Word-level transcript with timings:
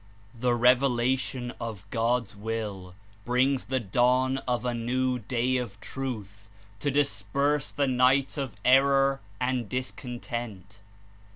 This 0.33 0.51
revelation 0.51 1.53
of 1.61 1.87
God's 1.91 2.35
Will 2.35 2.95
brings 3.23 3.65
the 3.65 3.79
dawn 3.79 4.39
of 4.47 4.65
a 4.65 4.73
new 4.73 5.19
day 5.19 5.57
of 5.57 5.79
Truth 5.79 6.49
to 6.79 6.89
disperse 6.89 7.69
the 7.69 7.85
night 7.85 8.35
of 8.35 8.55
error 8.65 9.21
and 9.39 9.69
discontent. 9.69 10.79